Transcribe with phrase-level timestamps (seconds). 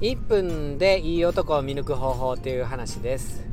[0.00, 3.44] 1分でいい男を見抜く方法っていう話です。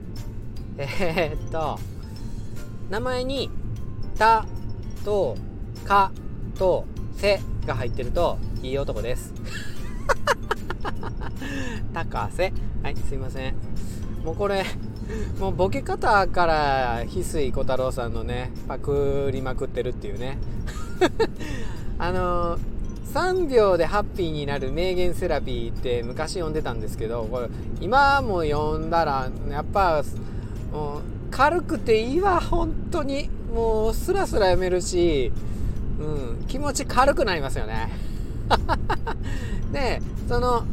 [0.77, 1.77] えー、っと
[2.89, 3.49] 名前に
[4.17, 4.45] 「た」
[5.03, 5.35] と
[5.83, 6.11] 「か」
[6.57, 6.85] と
[7.17, 9.33] 「せ」が入ってるといい男です。
[11.93, 13.55] 高瀬はいすいません。
[14.23, 14.63] もうこれ
[15.41, 20.37] もうボケ方から翡翠小太郎さんのねパクりまくってるっていうね。
[21.99, 22.76] あのー
[23.13, 27.49] 3秒でハッピーになる名言セラピーって昔読んでたんですけどこれ
[27.79, 30.03] 今も読んだらやっぱ
[30.71, 33.29] もう軽くていいわ本当に。
[33.53, 35.31] もうスラスラ読めるし、
[35.99, 36.03] う
[36.43, 37.89] ん、気持ち軽くなりますよね。
[39.71, 40.63] でその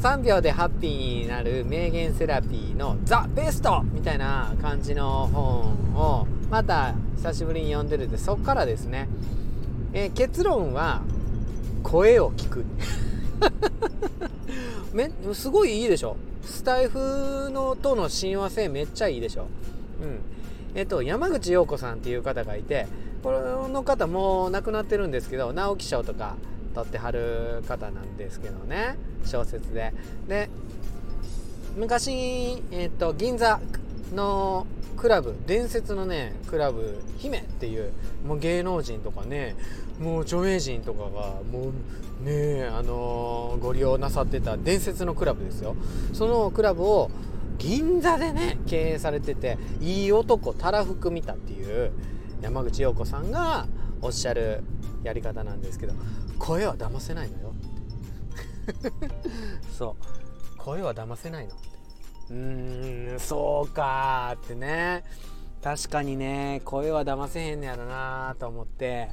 [0.00, 9.08] 3秒でハッピーになる名言セラピーのザ・ベストみたいな感じの本をまた久しぶりに読んでるんでそっからですね、
[9.92, 11.02] えー、結論は
[11.84, 12.64] 声を聞く。
[14.92, 16.16] めすごいいいでしょ。
[16.42, 19.46] スタイフのとの親和性めっちゃいいでしょ。
[20.02, 20.18] うん。
[20.74, 22.86] えっと山口陽子さんっていう方がいて
[23.22, 23.30] こ
[23.70, 26.34] の方もう亡くなってるんですけど直木賞とか
[26.74, 28.96] 取ってはる方なんですけどね。
[29.24, 29.92] 小説で。
[30.26, 30.48] で
[31.76, 33.60] 昔、えっと、銀座
[34.12, 34.66] の
[34.96, 37.92] クラブ伝説のねクラブ姫っていう
[38.26, 39.56] もう芸能人とかね
[40.00, 41.72] もう著名人とかがも
[42.22, 45.76] うねあのー、ご利用なさってた伝説のクラブですよ。
[46.12, 47.10] そのクラブを
[47.58, 51.92] 銀座でね経営されてていい男たらふく見たっていう
[52.40, 53.66] 山口陽子さんが
[54.02, 54.62] おっしゃる
[55.02, 55.94] やり方なんですけど
[56.38, 57.54] 声は騙せないのよ
[59.76, 60.58] そう。
[60.58, 61.54] 声は騙せないの。
[62.30, 65.04] うーんそうかってね。
[65.62, 69.08] 確かにね声は騙せへんねやろなと思って。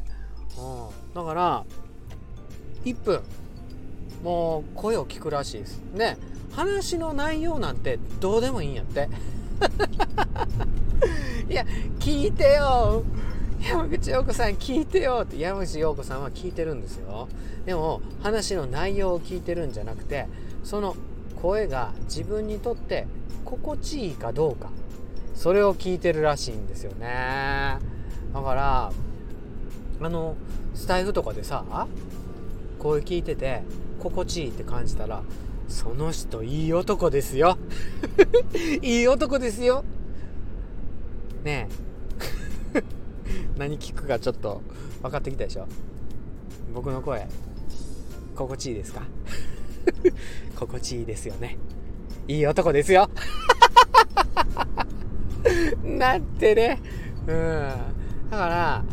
[0.57, 1.65] うん、だから
[2.83, 3.21] 1分。
[4.23, 5.81] もう声を聞くらしいです。
[5.95, 6.17] で
[6.51, 9.09] 話の内容なんてどうでもいいんやって。
[11.49, 11.65] いや
[11.99, 13.03] 聞いてよ
[13.61, 17.27] 山口陽子さん聞いてよって山口陽子さんは聞いてるんですよ。
[17.65, 20.27] でも話の内容を聞いてるんじゃなくて
[20.63, 20.95] その
[21.41, 23.07] 声が自分にとって
[23.45, 24.69] 心地いいかどうか。
[25.33, 27.77] それを聞いてるらしいんですよね。
[28.33, 28.91] だから
[30.01, 30.35] あの
[30.75, 31.63] スタイフとかでさ
[32.79, 33.63] 声聞いてて
[33.99, 35.21] 心地いいって感じたら
[35.67, 37.57] その人いい男ですよ。
[38.81, 39.83] いい男ですよ。
[41.43, 41.67] ね
[42.75, 42.83] え。
[43.57, 44.61] 何聞くかちょっと
[45.01, 45.67] 分かってきたでしょ。
[46.73, 47.27] 僕の声
[48.35, 49.01] 心地いいですか？
[50.55, 51.57] 心地いいですよね。
[52.27, 53.09] いい男ですよ。
[55.83, 56.79] なんてね。
[57.27, 57.71] うん。
[58.29, 58.83] だから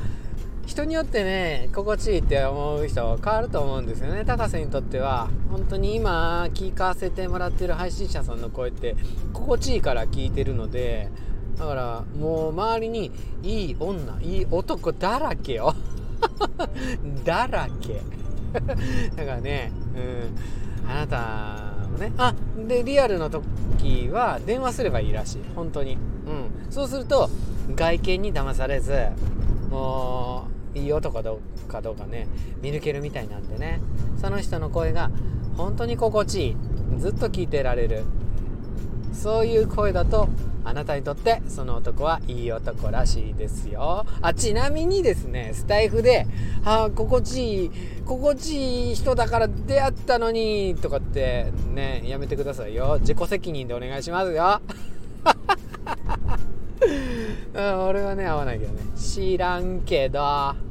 [0.67, 4.25] 人によってね心地いいって思う人は変わると思うんですよね。
[4.25, 8.95] 高瀬にとっては本当に今聞かせてもらってる配信者さんの声って
[9.33, 11.09] 心地いいから聞いてるので
[11.57, 13.11] だからもう周りに
[13.43, 15.75] いい女いい男だらけよ。
[17.25, 18.03] だらけ。
[19.17, 20.68] だからねうん。
[20.89, 22.13] あなたもね。
[22.17, 22.35] あ
[22.67, 25.43] でリアルの時は電話すればいいらしい。
[25.55, 25.95] 本当に。
[25.95, 26.73] うん。
[26.73, 27.29] そうすると
[27.75, 29.09] 外見に騙されず
[29.71, 31.41] もういい男かど
[31.93, 32.27] うかね。
[32.63, 33.81] 見抜けるみたいなんでね。
[34.21, 35.11] その人の声が
[35.57, 36.57] 本当に心地いい。
[36.99, 38.05] ずっと聞いてられる。
[39.13, 40.29] そういう声だと
[40.65, 44.05] あなたにとってその男はいい男らしいですよ。
[44.21, 46.27] あちなみにですねスタイフで
[46.65, 47.71] 「ああ心地いい
[48.05, 52.99] 心地いい人だから出会ったのに」とかってねやめてくださいよ。
[53.01, 54.61] 自己責任でお願いしますよ。
[57.55, 58.81] 俺はね合わないけどね。
[58.97, 60.68] 知らんけど。